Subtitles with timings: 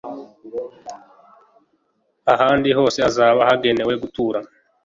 [2.33, 4.39] ahandi hose hazaba hagenewe gutura